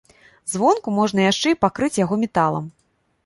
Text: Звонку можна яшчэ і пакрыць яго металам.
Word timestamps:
Звонку 0.51 0.93
можна 0.99 1.27
яшчэ 1.31 1.47
і 1.55 1.59
пакрыць 1.65 1.99
яго 2.05 2.15
металам. 2.25 2.63